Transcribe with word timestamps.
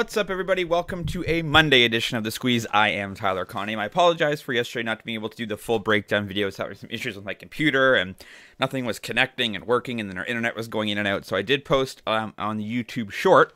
What's 0.00 0.16
up, 0.16 0.30
everybody? 0.30 0.64
Welcome 0.64 1.04
to 1.08 1.22
a 1.26 1.42
Monday 1.42 1.84
edition 1.84 2.16
of 2.16 2.24
The 2.24 2.30
Squeeze. 2.30 2.66
I 2.72 2.88
am 2.88 3.14
Tyler 3.14 3.44
Connie. 3.44 3.76
I 3.76 3.84
apologize 3.84 4.40
for 4.40 4.54
yesterday 4.54 4.82
not 4.82 5.04
being 5.04 5.16
able 5.16 5.28
to 5.28 5.36
do 5.36 5.44
the 5.44 5.58
full 5.58 5.78
breakdown 5.78 6.26
video. 6.26 6.48
videos. 6.48 6.56
Having 6.56 6.78
some 6.78 6.90
issues 6.90 7.16
with 7.16 7.26
my 7.26 7.34
computer 7.34 7.94
and 7.94 8.14
nothing 8.58 8.86
was 8.86 8.98
connecting 8.98 9.54
and 9.54 9.66
working, 9.66 10.00
and 10.00 10.08
then 10.08 10.16
our 10.16 10.24
internet 10.24 10.56
was 10.56 10.68
going 10.68 10.88
in 10.88 10.96
and 10.96 11.06
out. 11.06 11.26
So 11.26 11.36
I 11.36 11.42
did 11.42 11.66
post 11.66 12.00
um, 12.06 12.32
on 12.38 12.56
the 12.56 12.64
YouTube 12.64 13.12
short, 13.12 13.52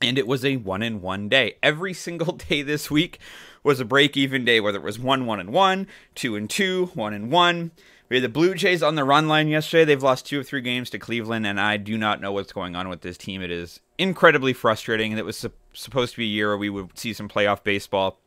and 0.00 0.16
it 0.16 0.28
was 0.28 0.44
a 0.44 0.58
one 0.58 0.80
in 0.80 1.02
one 1.02 1.28
day. 1.28 1.56
Every 1.60 1.92
single 2.06 2.34
day 2.34 2.62
this 2.62 2.88
week 2.88 3.18
was 3.64 3.80
a 3.80 3.84
break 3.84 4.16
even 4.16 4.44
day, 4.44 4.60
whether 4.60 4.78
it 4.78 4.84
was 4.84 5.00
one, 5.00 5.26
one 5.26 5.40
and 5.40 5.52
one, 5.52 5.88
two 6.14 6.36
and 6.36 6.48
two, 6.48 6.92
one 6.94 7.12
and 7.12 7.32
one. 7.32 7.72
We 8.08 8.18
had 8.18 8.22
the 8.22 8.28
Blue 8.28 8.54
Jays 8.54 8.84
on 8.84 8.94
the 8.94 9.02
run 9.02 9.26
line 9.26 9.48
yesterday. 9.48 9.86
They've 9.86 10.00
lost 10.00 10.26
two 10.26 10.38
of 10.38 10.46
three 10.46 10.60
games 10.60 10.88
to 10.90 11.00
Cleveland, 11.00 11.48
and 11.48 11.58
I 11.58 11.78
do 11.78 11.98
not 11.98 12.20
know 12.20 12.30
what's 12.30 12.52
going 12.52 12.76
on 12.76 12.88
with 12.88 13.00
this 13.00 13.18
team. 13.18 13.42
It 13.42 13.50
is 13.50 13.80
incredibly 13.98 14.52
frustrating. 14.52 15.18
It 15.18 15.24
was 15.24 15.36
supposed 15.74 16.12
to 16.12 16.18
be 16.18 16.24
a 16.24 16.28
year 16.28 16.48
where 16.48 16.58
we 16.58 16.70
would 16.70 16.98
see 16.98 17.12
some 17.12 17.28
playoff 17.28 17.62
baseball 17.62 18.18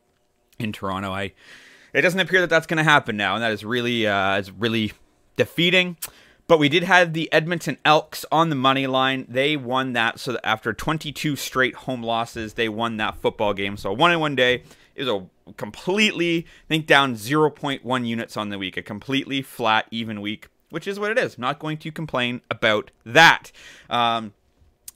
in 0.58 0.72
Toronto. 0.72 1.12
I 1.12 1.32
it 1.92 2.02
doesn't 2.02 2.20
appear 2.20 2.40
that 2.42 2.50
that's 2.50 2.66
going 2.66 2.78
to 2.78 2.84
happen 2.84 3.16
now, 3.16 3.34
and 3.34 3.42
that 3.42 3.52
is 3.52 3.64
really 3.64 4.06
uh, 4.06 4.38
is 4.38 4.50
really 4.50 4.92
defeating. 5.36 5.96
But 6.46 6.58
we 6.58 6.70
did 6.70 6.82
have 6.82 7.12
the 7.12 7.30
Edmonton 7.30 7.76
Elks 7.84 8.24
on 8.32 8.48
the 8.48 8.56
money 8.56 8.86
line. 8.86 9.26
They 9.28 9.56
won 9.56 9.92
that. 9.92 10.18
So 10.18 10.38
after 10.42 10.72
22 10.72 11.36
straight 11.36 11.74
home 11.74 12.02
losses, 12.02 12.54
they 12.54 12.70
won 12.70 12.96
that 12.96 13.18
football 13.18 13.52
game. 13.52 13.76
So 13.76 13.92
one 13.92 14.12
in 14.12 14.18
one 14.18 14.34
day 14.34 14.62
is 14.94 15.08
a 15.08 15.26
completely, 15.58 16.38
I 16.38 16.68
think, 16.68 16.86
down 16.86 17.16
0.1 17.16 18.06
units 18.06 18.36
on 18.38 18.48
the 18.48 18.58
week. 18.58 18.78
A 18.78 18.82
completely 18.82 19.42
flat, 19.42 19.86
even 19.90 20.22
week, 20.22 20.48
which 20.70 20.88
is 20.88 20.98
what 20.98 21.10
it 21.10 21.18
is. 21.18 21.36
not 21.36 21.58
going 21.58 21.76
to 21.78 21.92
complain 21.92 22.40
about 22.50 22.92
that. 23.04 23.52
Um, 23.90 24.32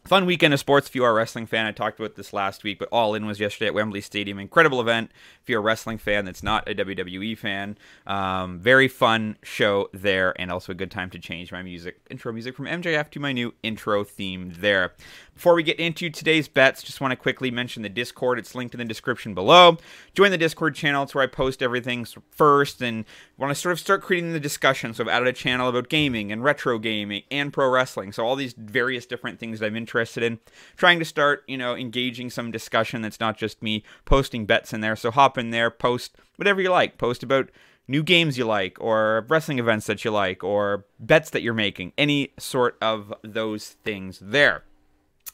Fun 0.05 0.27
weekend 0.27 0.53
of 0.53 0.59
sports 0.59 0.89
if 0.89 0.97
you 0.97 1.05
are 1.05 1.13
a 1.13 1.15
wrestling 1.15 1.47
fan. 1.47 1.65
I 1.65 1.71
talked 1.71 2.01
about 2.01 2.17
this 2.17 2.33
last 2.33 2.65
week, 2.65 2.81
but 2.81 2.89
All 2.91 3.15
In 3.15 3.25
was 3.25 3.39
yesterday 3.39 3.69
at 3.69 3.75
Wembley 3.75 4.01
Stadium. 4.01 4.41
Incredible 4.41 4.81
event 4.81 5.13
if 5.41 5.49
you're 5.49 5.61
a 5.61 5.63
wrestling 5.63 5.97
fan 5.97 6.25
that's 6.25 6.43
not 6.43 6.69
a 6.69 6.75
WWE 6.75 7.39
fan. 7.39 7.79
Um, 8.05 8.59
very 8.59 8.89
fun 8.89 9.37
show 9.45 9.89
there, 9.93 10.35
and 10.41 10.51
also 10.51 10.73
a 10.73 10.75
good 10.75 10.91
time 10.91 11.09
to 11.11 11.21
change 11.21 11.53
my 11.53 11.63
music, 11.63 12.01
intro 12.11 12.33
music 12.33 12.57
from 12.57 12.65
MJF 12.65 13.11
to 13.11 13.21
my 13.21 13.31
new 13.31 13.55
intro 13.63 14.03
theme 14.03 14.53
there. 14.59 14.93
Before 15.35 15.55
we 15.55 15.63
get 15.63 15.81
into 15.81 16.11
today's 16.11 16.47
bets, 16.47 16.83
just 16.83 17.01
want 17.01 17.11
to 17.11 17.17
quickly 17.17 17.51
mention 17.51 17.83
the 17.83 17.89
Discord. 17.89 18.39
It's 18.39 18.55
linked 18.55 18.75
in 18.75 18.79
the 18.79 18.85
description 18.85 19.35
below. 19.35 19.79
Join 20.15 20.31
the 20.31 20.39
Discord 20.39 20.75
channel. 20.75 21.03
It's 21.03 21.15
where 21.15 21.25
I 21.25 21.27
post 21.27 21.63
everything 21.63 22.07
first 22.31 22.83
and 22.83 23.05
want 23.39 23.51
to 23.51 23.55
sort 23.55 23.73
of 23.73 23.81
start 23.81 24.03
creating 24.03 24.35
the 24.35 24.41
discussion. 24.41 24.93
So 24.93 25.03
I've 25.03 25.09
added 25.09 25.29
a 25.29 25.33
channel 25.33 25.69
about 25.69 25.89
gaming 25.89 26.31
and 26.31 26.45
retro 26.45 26.79
gaming 26.79 27.23
and 27.31 27.53
pro 27.53 27.69
wrestling. 27.69 28.13
So 28.13 28.25
all 28.25 28.37
these 28.37 28.53
various 28.53 29.07
different 29.07 29.41
things 29.41 29.59
that 29.59 29.67
I'm 29.67 29.77
interested 29.77 30.23
in. 30.23 30.39
Trying 30.77 30.99
to 30.99 31.05
start, 31.05 31.45
you 31.49 31.57
know, 31.57 31.75
engaging 31.75 32.29
some 32.31 32.51
discussion 32.51 33.03
that's 33.03 33.21
not 33.21 33.39
just 33.39 33.63
me 33.63 33.85
posting 34.05 34.45
bets 34.45 34.73
in 34.73 34.81
there. 34.81 34.97
So 34.97 35.11
hop 35.11 35.39
in 35.39 35.51
there, 35.51 35.71
post 35.71 36.15
whatever 36.37 36.61
you 36.61 36.71
like. 36.71 36.99
Post 36.99 37.23
about 37.23 37.51
new 37.89 38.03
games 38.03 38.39
you 38.39 38.45
like 38.45 38.77
or 38.81 39.27
wrestling 39.29 39.59
events 39.59 39.87
that 39.87 40.05
you 40.05 40.11
like 40.11 40.45
or 40.45 40.85
bets 41.01 41.31
that 41.31 41.43
you're 41.43 41.55
making. 41.55 41.95
Any 41.97 42.33
sort 42.39 42.77
of 42.83 43.13
those 43.23 43.71
things 43.83 44.21
there. 44.23 44.63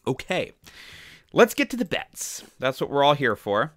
Okay, 0.08 0.52
let's 1.34 1.52
get 1.52 1.68
to 1.68 1.76
the 1.76 1.84
bets. 1.84 2.42
That's 2.58 2.80
what 2.80 2.88
we're 2.88 3.04
all 3.04 3.12
here 3.12 3.36
for. 3.36 3.74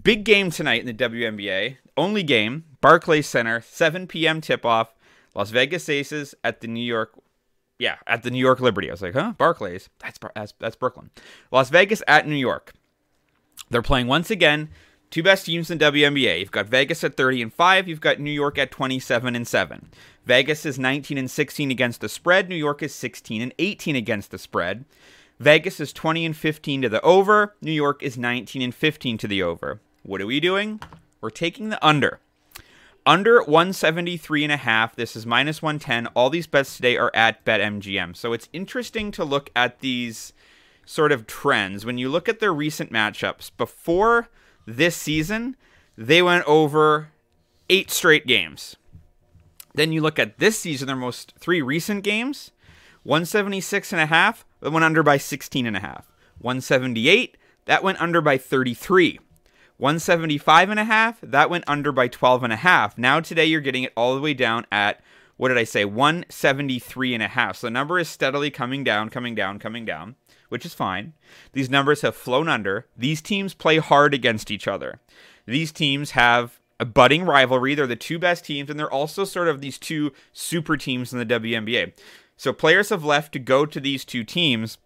Big 0.00 0.22
game 0.22 0.50
tonight 0.50 0.86
in 0.86 0.86
the 0.86 0.92
WNBA. 0.92 1.78
Only 1.96 2.22
game, 2.22 2.64
Barclays 2.82 3.26
Center, 3.26 3.62
7 3.62 4.06
p.m. 4.06 4.42
tip 4.42 4.66
off. 4.66 4.94
Las 5.34 5.48
Vegas 5.48 5.88
Aces 5.88 6.34
at 6.44 6.60
the 6.60 6.66
New 6.66 6.84
York, 6.84 7.12
yeah, 7.78 7.96
at 8.06 8.24
the 8.24 8.30
New 8.30 8.38
York 8.38 8.60
Liberty. 8.60 8.90
I 8.90 8.92
was 8.92 9.00
like, 9.00 9.14
huh, 9.14 9.32
Barclays? 9.38 9.88
That's 10.00 10.18
that's 10.34 10.52
that's 10.60 10.76
Brooklyn. 10.76 11.08
Las 11.50 11.70
Vegas 11.70 12.02
at 12.06 12.28
New 12.28 12.36
York. 12.36 12.74
They're 13.70 13.80
playing 13.80 14.06
once 14.06 14.30
again. 14.30 14.68
Two 15.10 15.22
best 15.22 15.46
teams 15.46 15.70
in 15.70 15.78
WNBA. 15.78 16.40
You've 16.40 16.50
got 16.50 16.66
Vegas 16.66 17.02
at 17.04 17.16
30 17.16 17.40
and 17.40 17.54
5. 17.54 17.88
You've 17.88 18.02
got 18.02 18.20
New 18.20 18.30
York 18.30 18.58
at 18.58 18.70
27 18.70 19.34
and 19.34 19.48
7. 19.48 19.88
Vegas 20.26 20.66
is 20.66 20.78
19 20.78 21.16
and 21.16 21.30
16 21.30 21.70
against 21.70 22.00
the 22.02 22.08
spread. 22.08 22.50
New 22.50 22.54
York 22.54 22.82
is 22.82 22.94
16 22.94 23.40
and 23.40 23.54
18 23.58 23.96
against 23.96 24.30
the 24.30 24.38
spread. 24.38 24.84
Vegas 25.44 25.78
is 25.78 25.92
20 25.92 26.24
and 26.24 26.34
15 26.34 26.80
to 26.80 26.88
the 26.88 27.02
over. 27.02 27.54
New 27.60 27.70
York 27.70 28.02
is 28.02 28.16
19 28.16 28.62
and 28.62 28.74
15 28.74 29.18
to 29.18 29.28
the 29.28 29.42
over. 29.42 29.78
What 30.02 30.22
are 30.22 30.26
we 30.26 30.40
doing? 30.40 30.80
We're 31.20 31.28
taking 31.28 31.68
the 31.68 31.86
under. 31.86 32.18
Under 33.04 33.42
173 33.42 34.44
and 34.44 34.52
a 34.54 34.56
half. 34.56 34.96
This 34.96 35.14
is 35.14 35.26
minus 35.26 35.60
110. 35.60 36.06
All 36.14 36.30
these 36.30 36.46
bets 36.46 36.74
today 36.74 36.96
are 36.96 37.10
at 37.12 37.44
BetMGM. 37.44 38.16
So 38.16 38.32
it's 38.32 38.48
interesting 38.54 39.10
to 39.12 39.22
look 39.22 39.50
at 39.54 39.80
these 39.80 40.32
sort 40.86 41.12
of 41.12 41.26
trends. 41.26 41.84
When 41.84 41.98
you 41.98 42.08
look 42.08 42.26
at 42.26 42.40
their 42.40 42.54
recent 42.54 42.90
matchups, 42.90 43.50
before 43.58 44.30
this 44.66 44.96
season, 44.96 45.56
they 45.94 46.22
went 46.22 46.46
over 46.46 47.10
eight 47.68 47.90
straight 47.90 48.26
games. 48.26 48.76
Then 49.74 49.92
you 49.92 50.00
look 50.00 50.18
at 50.18 50.38
this 50.38 50.58
season, 50.58 50.86
their 50.86 50.96
most 50.96 51.34
three 51.38 51.60
recent 51.60 52.02
games, 52.02 52.50
176 53.02 53.92
and 53.92 54.00
a 54.00 54.06
half, 54.06 54.46
that 54.64 54.70
went 54.70 54.84
under 54.84 55.02
by 55.02 55.18
16 55.18 55.66
and 55.66 55.76
a 55.76 55.80
half. 55.80 56.10
178, 56.38 57.36
that 57.66 57.82
went 57.82 58.00
under 58.00 58.22
by 58.22 58.38
33. 58.38 59.20
175 59.76 60.70
and 60.70 60.80
a 60.80 60.84
half, 60.84 61.20
that 61.20 61.50
went 61.50 61.64
under 61.66 61.92
by 61.92 62.08
12 62.08 62.42
and 62.42 62.52
a 62.52 62.56
half. 62.56 62.96
Now 62.96 63.20
today 63.20 63.44
you're 63.44 63.60
getting 63.60 63.82
it 63.82 63.92
all 63.94 64.14
the 64.14 64.22
way 64.22 64.32
down 64.32 64.64
at 64.72 65.02
what 65.36 65.48
did 65.48 65.58
I 65.58 65.64
say? 65.64 65.84
173 65.84 67.12
and 67.12 67.22
a 67.22 67.28
half. 67.28 67.58
So 67.58 67.66
the 67.66 67.72
number 67.72 67.98
is 67.98 68.08
steadily 68.08 68.50
coming 68.50 68.84
down, 68.84 69.10
coming 69.10 69.34
down, 69.34 69.58
coming 69.58 69.84
down, 69.84 70.14
which 70.48 70.64
is 70.64 70.72
fine. 70.72 71.12
These 71.52 71.68
numbers 71.68 72.00
have 72.00 72.16
flown 72.16 72.48
under. 72.48 72.86
These 72.96 73.20
teams 73.20 73.52
play 73.52 73.76
hard 73.76 74.14
against 74.14 74.50
each 74.50 74.66
other. 74.66 74.98
These 75.44 75.72
teams 75.72 76.12
have 76.12 76.58
a 76.80 76.86
budding 76.86 77.24
rivalry. 77.24 77.74
They're 77.74 77.86
the 77.86 77.96
two 77.96 78.18
best 78.18 78.46
teams, 78.46 78.70
and 78.70 78.78
they're 78.78 78.90
also 78.90 79.24
sort 79.24 79.48
of 79.48 79.60
these 79.60 79.78
two 79.78 80.12
super 80.32 80.78
teams 80.78 81.12
in 81.12 81.18
the 81.18 81.26
WNBA. 81.26 81.92
So 82.36 82.52
players 82.52 82.88
have 82.90 83.04
left 83.04 83.32
to 83.32 83.38
go 83.38 83.66
to 83.66 83.80
these 83.80 84.04
two 84.04 84.24
teams 84.24 84.78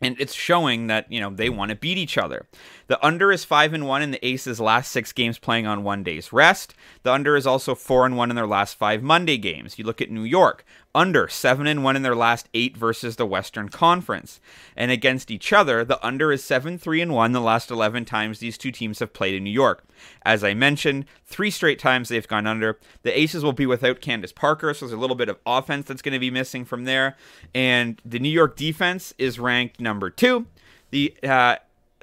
and 0.00 0.20
it's 0.20 0.34
showing 0.34 0.86
that 0.88 1.10
you 1.10 1.20
know 1.20 1.30
they 1.30 1.48
want 1.48 1.70
to 1.70 1.76
beat 1.76 1.98
each 1.98 2.18
other. 2.18 2.46
The 2.88 3.04
under 3.04 3.32
is 3.32 3.44
five 3.44 3.72
and 3.72 3.86
one 3.86 4.02
in 4.02 4.10
the 4.10 4.26
Aces' 4.26 4.60
last 4.60 4.90
six 4.90 5.12
games 5.12 5.38
playing 5.38 5.66
on 5.66 5.82
one 5.82 6.02
day's 6.02 6.32
rest. 6.32 6.74
The 7.02 7.12
under 7.12 7.36
is 7.36 7.46
also 7.46 7.74
four 7.74 8.04
and 8.04 8.16
one 8.16 8.30
in 8.30 8.36
their 8.36 8.46
last 8.46 8.76
five 8.76 9.02
Monday 9.02 9.38
games. 9.38 9.78
You 9.78 9.84
look 9.84 10.00
at 10.00 10.10
New 10.10 10.24
York, 10.24 10.64
under 10.94 11.26
seven 11.28 11.66
and 11.66 11.82
one 11.82 11.96
in 11.96 12.02
their 12.02 12.14
last 12.14 12.48
eight 12.54 12.76
versus 12.76 13.16
the 13.16 13.26
Western 13.26 13.68
Conference, 13.68 14.40
and 14.76 14.90
against 14.90 15.30
each 15.30 15.52
other, 15.52 15.84
the 15.84 16.04
under 16.06 16.30
is 16.30 16.44
seven 16.44 16.78
three 16.78 17.00
and 17.00 17.12
one 17.12 17.32
the 17.32 17.40
last 17.40 17.70
eleven 17.70 18.04
times 18.04 18.38
these 18.38 18.56
two 18.56 18.70
teams 18.70 19.00
have 19.00 19.12
played 19.12 19.34
in 19.34 19.44
New 19.44 19.50
York. 19.50 19.84
As 20.22 20.44
I 20.44 20.54
mentioned, 20.54 21.06
three 21.24 21.50
straight 21.50 21.78
times 21.78 22.08
they've 22.08 22.28
gone 22.28 22.46
under. 22.46 22.78
The 23.02 23.18
Aces 23.18 23.42
will 23.42 23.52
be 23.52 23.66
without 23.66 24.00
Candace 24.00 24.32
Parker, 24.32 24.72
so 24.74 24.86
there's 24.86 24.96
a 24.96 25.00
little 25.00 25.16
bit 25.16 25.28
of 25.28 25.38
offense 25.44 25.86
that's 25.86 26.02
going 26.02 26.12
to 26.12 26.18
be 26.18 26.30
missing 26.30 26.64
from 26.64 26.84
there. 26.84 27.16
And 27.54 28.00
the 28.04 28.18
New 28.18 28.28
York 28.28 28.56
defense 28.56 29.14
is 29.18 29.38
ranked 29.38 29.80
number 29.80 30.10
two. 30.10 30.46
The 30.90 31.16
uh, 31.22 31.56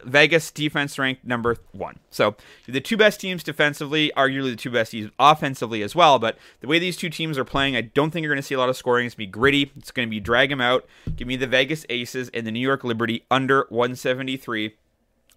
Vegas 0.03 0.51
defense 0.51 0.97
ranked 0.97 1.25
number 1.25 1.57
one. 1.71 1.99
So 2.09 2.35
the 2.67 2.81
two 2.81 2.97
best 2.97 3.19
teams 3.19 3.43
defensively, 3.43 4.11
arguably 4.15 4.51
the 4.51 4.55
two 4.55 4.71
best 4.71 4.91
teams 4.91 5.11
offensively 5.19 5.83
as 5.83 5.95
well. 5.95 6.19
But 6.19 6.37
the 6.59 6.67
way 6.67 6.79
these 6.79 6.97
two 6.97 7.09
teams 7.09 7.37
are 7.37 7.45
playing, 7.45 7.75
I 7.75 7.81
don't 7.81 8.11
think 8.11 8.23
you're 8.23 8.33
going 8.33 8.41
to 8.41 8.47
see 8.47 8.55
a 8.55 8.59
lot 8.59 8.69
of 8.69 8.77
scoring. 8.77 9.05
It's 9.05 9.15
going 9.15 9.27
to 9.27 9.31
be 9.31 9.39
gritty. 9.39 9.71
It's 9.77 9.91
going 9.91 10.07
to 10.07 10.09
be 10.09 10.19
drag 10.19 10.49
them 10.49 10.61
out. 10.61 10.85
Give 11.15 11.27
me 11.27 11.35
the 11.35 11.47
Vegas 11.47 11.85
Aces 11.89 12.29
and 12.33 12.45
the 12.45 12.51
New 12.51 12.59
York 12.59 12.83
Liberty 12.83 13.25
under 13.29 13.65
173 13.69 14.75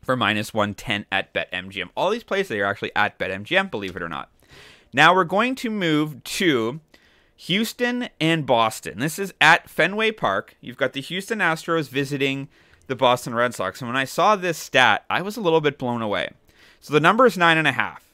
for 0.03 0.17
minus 0.17 0.53
110 0.53 1.07
at 1.11 1.33
BetMGM. 1.33 1.91
All 1.97 2.11
these 2.11 2.25
plays 2.25 2.49
they 2.49 2.61
are 2.61 2.67
actually 2.67 2.93
at 2.95 3.19
BetMGM, 3.19 3.71
believe 3.71 3.97
it 3.97 4.03
or 4.03 4.09
not. 4.09 4.31
Now 4.93 5.15
we're 5.15 5.25
going 5.25 5.55
to 5.57 5.71
move 5.71 6.23
to 6.25 6.81
Houston 7.37 8.09
and 8.21 8.47
Boston. 8.47 9.01
This 9.01 9.19
is 9.19 9.35
at 9.41 9.69
Fenway 9.69 10.13
Park. 10.13 10.57
You've 10.61 10.77
got 10.77 10.93
the 10.93 11.01
Houston 11.01 11.41
Astros 11.41 11.89
visiting 11.89 12.49
the 12.87 12.97
Boston 12.97 13.35
Red 13.35 13.55
Sox. 13.55 13.81
And 13.81 13.89
when 13.89 13.97
I 13.97 14.05
saw 14.05 14.37
this 14.37 14.59
stat, 14.59 15.05
I 15.09 15.23
was 15.23 15.37
a 15.37 15.41
little 15.41 15.61
bit 15.61 15.79
blown 15.79 16.03
away. 16.03 16.31
So 16.81 16.93
the 16.93 17.01
number 17.01 17.27
is 17.27 17.39
nine 17.39 17.59
and 17.59 17.69
a 17.69 17.73
half. 17.73 18.13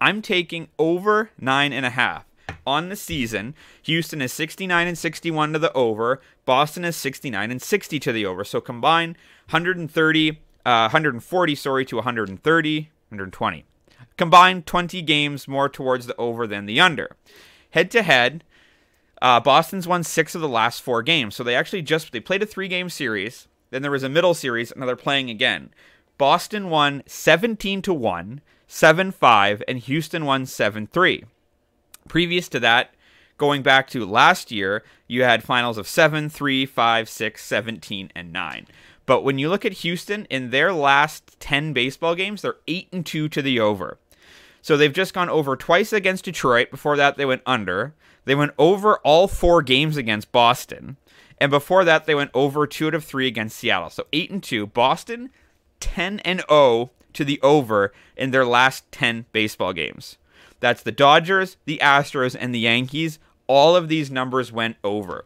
I'm 0.00 0.22
taking 0.22 0.68
over 0.78 1.30
nine 1.38 1.72
and 1.72 1.84
a 1.84 1.90
half 1.90 2.24
on 2.66 2.88
the 2.88 2.96
season. 2.96 3.54
Houston 3.82 4.22
is 4.22 4.32
69 4.32 4.86
and 4.86 4.98
61 4.98 5.52
to 5.52 5.58
the 5.58 5.72
over. 5.72 6.20
Boston 6.44 6.84
is 6.84 6.96
69 6.96 7.50
and 7.50 7.62
60 7.62 8.00
to 8.00 8.12
the 8.12 8.26
over. 8.26 8.44
So 8.44 8.60
combine 8.60 9.10
130, 9.50 10.30
uh, 10.30 10.34
140, 10.64 11.54
sorry, 11.54 11.84
to 11.84 11.96
130, 11.96 12.80
120. 12.80 13.64
Combined 14.16 14.66
20 14.66 15.02
games 15.02 15.48
more 15.48 15.68
towards 15.68 16.06
the 16.06 16.16
over 16.16 16.46
than 16.46 16.66
the 16.66 16.80
under. 16.80 17.16
Head 17.70 17.90
to 17.92 18.02
head, 18.02 18.44
uh, 19.22 19.40
Boston's 19.40 19.86
won 19.86 20.02
six 20.02 20.34
of 20.34 20.40
the 20.40 20.48
last 20.48 20.82
four 20.82 21.02
games. 21.02 21.34
So 21.34 21.44
they 21.44 21.54
actually 21.54 21.82
just 21.82 22.12
they 22.12 22.20
played 22.20 22.42
a 22.42 22.46
three 22.46 22.68
game 22.68 22.88
series. 22.88 23.48
Then 23.70 23.82
there 23.82 23.90
was 23.90 24.02
a 24.02 24.08
middle 24.08 24.34
series, 24.34 24.70
and 24.70 24.80
now 24.80 24.86
they're 24.86 24.96
playing 24.96 25.30
again. 25.30 25.70
Boston 26.18 26.68
won 26.68 27.02
17 27.06 27.82
to 27.82 27.94
1, 27.94 28.40
7 28.66 29.12
5, 29.12 29.62
and 29.66 29.78
Houston 29.78 30.24
won 30.24 30.46
7 30.46 30.86
3. 30.86 31.24
Previous 32.08 32.48
to 32.48 32.60
that, 32.60 32.94
going 33.38 33.62
back 33.62 33.88
to 33.88 34.04
last 34.04 34.50
year, 34.50 34.84
you 35.06 35.22
had 35.22 35.42
finals 35.42 35.78
of 35.78 35.88
7 35.88 36.28
3, 36.28 36.66
5, 36.66 37.08
6, 37.08 37.44
17, 37.44 38.12
and 38.14 38.32
9. 38.32 38.66
But 39.06 39.22
when 39.22 39.38
you 39.38 39.48
look 39.48 39.64
at 39.64 39.72
Houston 39.72 40.26
in 40.26 40.50
their 40.50 40.72
last 40.72 41.40
10 41.40 41.72
baseball 41.72 42.14
games, 42.14 42.42
they're 42.42 42.56
8 42.68 42.88
and 42.92 43.04
2 43.04 43.28
to 43.30 43.42
the 43.42 43.58
over. 43.58 43.98
So 44.62 44.76
they've 44.76 44.92
just 44.92 45.14
gone 45.14 45.30
over 45.30 45.56
twice 45.56 45.92
against 45.92 46.26
Detroit. 46.26 46.70
Before 46.70 46.96
that, 46.96 47.16
they 47.16 47.24
went 47.24 47.42
under. 47.46 47.94
They 48.24 48.34
went 48.34 48.52
over 48.58 48.98
all 48.98 49.26
four 49.26 49.62
games 49.62 49.96
against 49.96 50.32
Boston. 50.32 50.96
And 51.40 51.50
before 51.50 51.84
that, 51.84 52.04
they 52.04 52.14
went 52.14 52.30
over 52.34 52.66
two 52.66 52.88
out 52.88 52.94
of 52.94 53.04
three 53.04 53.26
against 53.26 53.56
Seattle. 53.56 53.90
So 53.90 54.06
8 54.12 54.30
and 54.30 54.42
2. 54.42 54.66
Boston, 54.66 55.30
10 55.80 56.20
and 56.20 56.42
0 56.50 56.90
to 57.14 57.24
the 57.24 57.40
over 57.42 57.92
in 58.16 58.30
their 58.30 58.44
last 58.44 58.90
10 58.92 59.26
baseball 59.32 59.72
games. 59.72 60.18
That's 60.60 60.82
the 60.82 60.92
Dodgers, 60.92 61.56
the 61.64 61.80
Astros, 61.82 62.36
and 62.38 62.54
the 62.54 62.60
Yankees. 62.60 63.18
All 63.46 63.74
of 63.74 63.88
these 63.88 64.10
numbers 64.10 64.52
went 64.52 64.76
over. 64.84 65.24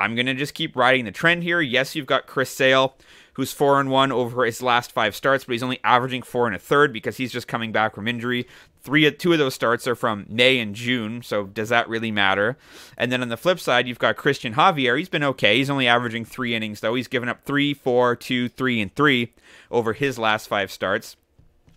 I'm 0.00 0.16
to 0.16 0.34
just 0.34 0.54
keep 0.54 0.74
riding 0.74 1.04
the 1.04 1.12
trend 1.12 1.44
here. 1.44 1.60
Yes, 1.60 1.94
you've 1.94 2.06
got 2.06 2.26
Chris 2.26 2.50
Sale, 2.50 2.96
who's 3.34 3.52
4 3.52 3.78
and 3.78 3.90
1 3.90 4.10
over 4.10 4.44
his 4.44 4.60
last 4.60 4.90
five 4.90 5.14
starts, 5.14 5.44
but 5.44 5.52
he's 5.52 5.62
only 5.62 5.78
averaging 5.84 6.22
4 6.22 6.48
and 6.48 6.56
a 6.56 6.58
third 6.58 6.92
because 6.92 7.16
he's 7.16 7.32
just 7.32 7.46
coming 7.46 7.70
back 7.70 7.94
from 7.94 8.08
injury. 8.08 8.48
Three, 8.82 9.08
two 9.12 9.32
of 9.32 9.38
those 9.38 9.54
starts 9.54 9.86
are 9.86 9.94
from 9.94 10.26
May 10.28 10.58
and 10.58 10.74
June, 10.74 11.22
so 11.22 11.44
does 11.44 11.68
that 11.68 11.88
really 11.88 12.10
matter? 12.10 12.58
And 12.98 13.12
then 13.12 13.22
on 13.22 13.28
the 13.28 13.36
flip 13.36 13.60
side, 13.60 13.86
you've 13.86 14.00
got 14.00 14.16
Cristian 14.16 14.54
Javier. 14.54 14.98
He's 14.98 15.08
been 15.08 15.22
okay. 15.22 15.58
He's 15.58 15.70
only 15.70 15.86
averaging 15.86 16.24
three 16.24 16.54
innings, 16.54 16.80
though. 16.80 16.94
He's 16.94 17.06
given 17.06 17.28
up 17.28 17.44
three, 17.44 17.74
four, 17.74 18.16
two, 18.16 18.48
three, 18.48 18.80
and 18.80 18.92
three 18.94 19.32
over 19.70 19.92
his 19.92 20.18
last 20.18 20.48
five 20.48 20.72
starts. 20.72 21.16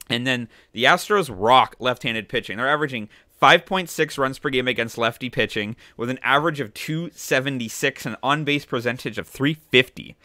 And 0.10 0.26
then 0.26 0.50
the 0.72 0.86
Astros 0.86 1.30
rock 1.32 1.76
left 1.80 2.04
handed 2.04 2.28
pitching. 2.28 2.58
They're 2.58 2.68
averaging 2.68 3.10
5.6 3.42 4.18
runs 4.18 4.40
per 4.40 4.50
game 4.50 4.68
against 4.68 4.98
lefty 4.98 5.30
pitching 5.30 5.76
with 5.98 6.10
an 6.10 6.20
average 6.24 6.60
of 6.60 6.74
276 6.74 8.06
and 8.06 8.18
on 8.24 8.44
base 8.44 8.66
percentage 8.66 9.18
of 9.18 9.28
350. 9.28 10.16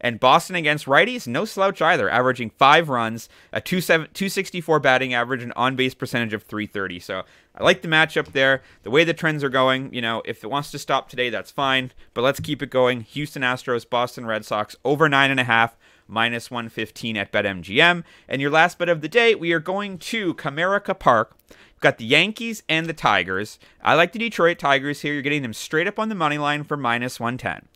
And 0.00 0.20
Boston 0.20 0.56
against 0.56 0.86
righties, 0.86 1.26
no 1.26 1.44
slouch 1.44 1.82
either, 1.82 2.08
averaging 2.08 2.50
five 2.50 2.88
runs, 2.88 3.28
a 3.52 3.60
264 3.60 4.80
batting 4.80 5.12
average, 5.14 5.42
and 5.42 5.52
on 5.56 5.76
base 5.76 5.94
percentage 5.94 6.32
of 6.32 6.44
330. 6.44 7.00
So 7.00 7.24
I 7.54 7.64
like 7.64 7.82
the 7.82 7.88
matchup 7.88 8.32
there. 8.32 8.62
The 8.84 8.90
way 8.90 9.04
the 9.04 9.14
trends 9.14 9.42
are 9.42 9.48
going, 9.48 9.92
you 9.92 10.00
know, 10.00 10.22
if 10.24 10.44
it 10.44 10.50
wants 10.50 10.70
to 10.70 10.78
stop 10.78 11.08
today, 11.08 11.30
that's 11.30 11.50
fine. 11.50 11.92
But 12.14 12.22
let's 12.22 12.40
keep 12.40 12.62
it 12.62 12.70
going. 12.70 13.00
Houston 13.00 13.42
Astros, 13.42 13.88
Boston 13.88 14.26
Red 14.26 14.44
Sox, 14.44 14.76
over 14.84 15.08
nine 15.08 15.30
and 15.30 15.40
a 15.40 15.44
half 15.44 15.76
minus 16.06 16.50
115 16.50 17.16
at 17.16 17.32
BetMGM. 17.32 18.02
And 18.28 18.40
your 18.40 18.50
last 18.50 18.78
bet 18.78 18.88
of 18.88 19.00
the 19.00 19.08
day, 19.08 19.34
we 19.34 19.52
are 19.52 19.60
going 19.60 19.98
to 19.98 20.34
Comerica 20.34 20.98
Park. 20.98 21.36
We've 21.50 21.80
got 21.80 21.98
the 21.98 22.04
Yankees 22.04 22.62
and 22.68 22.86
the 22.86 22.92
Tigers. 22.92 23.58
I 23.82 23.94
like 23.94 24.12
the 24.12 24.18
Detroit 24.18 24.58
Tigers 24.58 25.02
here. 25.02 25.12
You're 25.12 25.22
getting 25.22 25.42
them 25.42 25.52
straight 25.52 25.86
up 25.86 25.98
on 25.98 26.08
the 26.08 26.14
money 26.14 26.38
line 26.38 26.64
for 26.64 26.76
minus 26.76 27.20
110. 27.20 27.68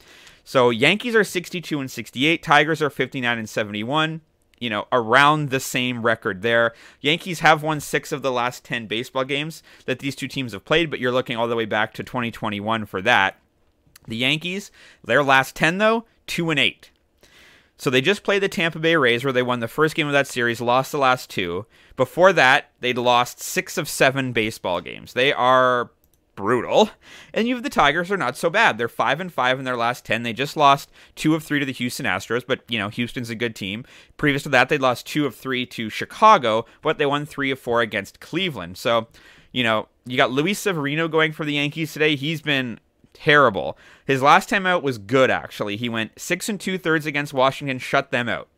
So 0.45 0.71
Yankees 0.71 1.15
are 1.15 1.25
62 1.25 1.81
and 1.81 1.91
68, 1.91 2.43
Tigers 2.43 2.83
are 2.83 2.91
59 2.91 3.39
and 3.39 3.49
71 3.49 4.21
you 4.63 4.71
know, 4.71 4.87
around 4.93 5.51
the 5.51 5.59
same 5.59 6.03
record 6.03 6.43
there. 6.43 6.73
Yankees 7.01 7.41
have 7.41 7.65
won 7.65 7.81
six 7.81 8.13
of 8.13 8.23
the 8.23 8.31
last 8.31 8.63
10 8.65 8.87
baseball 8.87 9.25
games 9.25 9.61
that 9.87 9.99
these 9.99 10.15
two 10.15 10.29
teams 10.29 10.53
have 10.53 10.65
played, 10.65 10.89
but 10.89 11.01
you're 11.01 11.11
looking 11.11 11.37
all 11.37 11.49
the 11.49 11.57
way 11.57 11.65
back 11.65 11.93
to 11.95 12.05
2021 12.05 12.87
for 12.87 13.03
that. 13.03 13.41
The 14.07 14.15
Yankees, 14.15 14.71
their 15.05 15.25
last 15.25 15.57
10, 15.57 15.79
though, 15.79 16.05
2 16.29 16.51
and 16.51 16.61
8. 16.61 16.93
So 17.77 17.91
they 17.91 18.01
just 18.01 18.23
played 18.23 18.41
the 18.45 18.49
Tampa 18.49 18.79
Bay 18.79 18.95
Rays, 18.95 19.25
where 19.25 19.33
they 19.33 19.43
won 19.43 19.59
the 19.59 19.67
first 19.67 19.97
game 19.97 20.07
of 20.07 20.13
that 20.13 20.29
series, 20.29 20.61
lost 20.61 20.93
the 20.93 20.99
last 20.99 21.29
two. 21.29 21.67
Before 21.97 22.33
that, 22.33 22.71
they'd 22.79 22.97
lost 22.97 23.41
six 23.41 23.77
of 23.77 23.89
seven 23.89 24.33
baseball 24.33 24.81
games. 24.81 25.15
They 25.15 25.33
are 25.33 25.91
brutal. 26.35 26.91
And 27.35 27.47
you 27.47 27.55
have 27.55 27.63
the 27.63 27.71
Tigers 27.71 28.11
are 28.11 28.17
not 28.17 28.37
so 28.37 28.51
bad. 28.51 28.79
They're 28.79 28.89
five 28.89 29.21
and 29.21 29.33
five 29.33 29.59
in 29.59 29.65
their 29.65 29.77
last 29.77 30.05
ten. 30.05 30.23
They 30.23 30.33
just 30.33 30.57
lost 30.57 30.91
two 31.15 31.35
of 31.35 31.43
three 31.43 31.59
to 31.61 31.67
the 31.67 31.73
Houston 31.73 32.07
Astros, 32.07 32.45
but 32.47 32.63
you 32.69 32.79
know 32.79 32.89
Houston's 32.89 33.31
a 33.31 33.35
good 33.35 33.55
team. 33.55 33.85
Previous 34.17 34.43
to 34.45 34.49
that, 34.51 34.69
they 34.69 34.79
lost 34.79 35.07
two 35.07 35.27
of 35.27 35.35
three 35.35 35.67
to 35.67 35.91
Chicago, 35.91 36.67
but 36.83 36.99
they 36.99 37.07
won 37.07 37.27
three 37.27 37.51
of 37.51 37.59
four 37.59 37.81
against 37.81 38.21
Cleveland. 38.21 38.77
So, 38.79 39.09
you 39.53 39.63
know, 39.63 39.89
you 40.05 40.17
got 40.17 40.31
Luis 40.31 40.59
Severino 40.59 41.09
going 41.09 41.33
for 41.33 41.45
the 41.45 41.55
Yankees 41.55 41.93
today. 41.93 42.17
He's 42.17 42.43
been 42.43 42.81
terrible. 43.13 43.79
His 44.07 44.23
last 44.23 44.49
time 44.49 44.67
out 44.67 44.83
was 44.83 44.99
good, 44.99 45.31
actually. 45.31 45.77
He 45.77 45.89
went 45.89 46.19
six 46.19 46.49
and 46.49 46.61
two 46.61 46.79
thirds 46.79 47.07
against 47.07 47.35
Washington, 47.35 47.79
shut 47.79 48.11
them 48.11 48.29
out. 48.29 48.49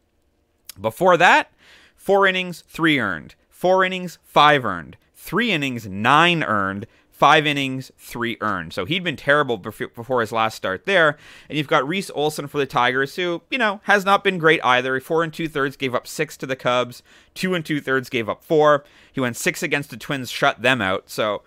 Before 0.81 1.17
that, 1.17 1.53
four 1.94 2.26
innings, 2.26 2.62
three 2.67 2.99
earned. 2.99 3.35
Four 3.49 3.85
innings, 3.85 4.19
five 4.25 4.65
earned. 4.65 4.97
Three 5.15 5.53
innings, 5.53 5.87
nine 5.87 6.43
earned. 6.43 6.87
Five 7.25 7.47
innings, 7.47 7.91
three 7.97 8.37
earned. 8.43 8.75
So 8.75 8.85
he'd 8.85 9.03
been 9.03 9.17
terrible 9.17 9.56
before 9.56 10.21
his 10.21 10.31
last 10.31 10.56
start 10.56 10.85
there. 10.85 11.17
And 11.49 11.56
you've 11.56 11.67
got 11.67 11.88
Reese 11.88 12.11
Olson 12.11 12.49
for 12.49 12.59
the 12.59 12.67
Tigers, 12.67 13.17
who, 13.17 13.41
you 13.50 13.56
know, 13.56 13.81
has 13.85 14.05
not 14.05 14.23
been 14.23 14.37
great 14.37 14.62
either. 14.62 15.00
Four 15.00 15.25
and 15.25 15.32
two 15.32 15.49
thirds 15.49 15.75
gave 15.79 15.94
up 15.94 16.06
six 16.06 16.37
to 16.37 16.44
the 16.44 16.55
Cubs. 16.55 17.03
Two 17.32 17.55
and 17.55 17.65
two 17.65 17.81
thirds 17.81 18.11
gave 18.11 18.29
up 18.29 18.44
four. 18.44 18.85
He 19.11 19.21
went 19.21 19.38
six 19.38 19.62
against 19.62 19.88
the 19.88 19.97
Twins, 19.97 20.31
shut 20.31 20.61
them 20.61 20.82
out. 20.82 21.09
So 21.09 21.41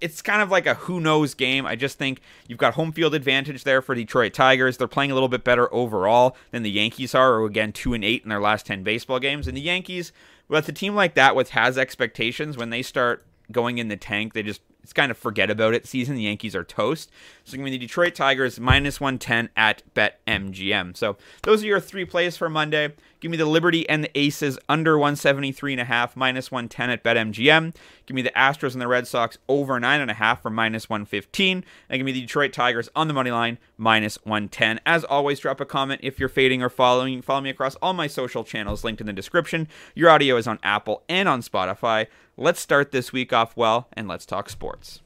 it's 0.00 0.22
kind 0.22 0.40
of 0.40 0.50
like 0.50 0.64
a 0.64 0.72
who 0.72 0.98
knows 0.98 1.34
game. 1.34 1.66
I 1.66 1.76
just 1.76 1.98
think 1.98 2.22
you've 2.46 2.56
got 2.56 2.72
home 2.72 2.90
field 2.90 3.14
advantage 3.14 3.64
there 3.64 3.82
for 3.82 3.94
Detroit 3.94 4.32
Tigers. 4.32 4.78
They're 4.78 4.88
playing 4.88 5.10
a 5.10 5.14
little 5.14 5.28
bit 5.28 5.44
better 5.44 5.70
overall 5.74 6.38
than 6.52 6.62
the 6.62 6.70
Yankees 6.70 7.14
are, 7.14 7.34
or 7.34 7.44
again 7.44 7.72
two 7.72 7.92
and 7.92 8.02
eight 8.02 8.22
in 8.22 8.30
their 8.30 8.40
last 8.40 8.64
ten 8.64 8.82
baseball 8.82 9.18
games. 9.18 9.46
And 9.46 9.54
the 9.54 9.60
Yankees, 9.60 10.10
with 10.48 10.70
a 10.70 10.72
team 10.72 10.94
like 10.94 11.12
that, 11.16 11.36
with 11.36 11.50
has 11.50 11.76
expectations, 11.76 12.56
when 12.56 12.70
they 12.70 12.80
start 12.80 13.26
going 13.52 13.76
in 13.76 13.88
the 13.88 13.96
tank, 13.98 14.32
they 14.32 14.42
just 14.42 14.62
it's 14.88 14.94
kind 14.94 15.10
of 15.10 15.18
forget 15.18 15.50
about 15.50 15.74
it 15.74 15.86
season. 15.86 16.14
The 16.14 16.22
Yankees 16.22 16.56
are 16.56 16.64
toast. 16.64 17.10
So 17.44 17.58
give 17.58 17.62
me 17.62 17.70
the 17.70 17.76
Detroit 17.76 18.14
Tigers 18.14 18.58
minus 18.58 19.02
110 19.02 19.50
at 19.54 19.82
BetMGM. 19.94 20.96
So 20.96 21.18
those 21.42 21.62
are 21.62 21.66
your 21.66 21.78
three 21.78 22.06
plays 22.06 22.38
for 22.38 22.48
Monday. 22.48 22.94
Give 23.20 23.30
me 23.30 23.36
the 23.36 23.44
Liberty 23.44 23.86
and 23.86 24.02
the 24.02 24.18
Aces 24.18 24.58
under 24.66 24.96
173.5 24.96 26.16
minus 26.16 26.50
110 26.50 26.88
at 26.88 27.04
BetMGM. 27.04 27.74
Give 28.06 28.14
me 28.14 28.22
the 28.22 28.30
Astros 28.30 28.72
and 28.72 28.80
the 28.80 28.88
Red 28.88 29.06
Sox 29.06 29.36
over 29.46 29.78
9.5 29.78 30.40
for 30.40 30.48
minus 30.48 30.88
115. 30.88 31.64
And 31.90 31.98
give 31.98 32.06
me 32.06 32.12
the 32.12 32.22
Detroit 32.22 32.54
Tigers 32.54 32.88
on 32.96 33.08
the 33.08 33.14
money 33.14 33.30
line 33.30 33.58
minus 33.76 34.16
110. 34.24 34.80
As 34.86 35.04
always, 35.04 35.38
drop 35.38 35.60
a 35.60 35.66
comment 35.66 36.00
if 36.02 36.18
you're 36.18 36.30
fading 36.30 36.62
or 36.62 36.70
following. 36.70 37.20
Follow 37.20 37.42
me 37.42 37.50
across 37.50 37.74
all 37.76 37.92
my 37.92 38.06
social 38.06 38.42
channels 38.42 38.84
linked 38.84 39.02
in 39.02 39.06
the 39.06 39.12
description. 39.12 39.68
Your 39.94 40.08
audio 40.08 40.36
is 40.38 40.46
on 40.46 40.58
Apple 40.62 41.02
and 41.10 41.28
on 41.28 41.42
Spotify. 41.42 42.06
Let's 42.40 42.60
start 42.60 42.92
this 42.92 43.12
week 43.12 43.32
off 43.32 43.56
well 43.56 43.88
and 43.94 44.06
let's 44.06 44.24
talk 44.24 44.48
sports. 44.48 45.00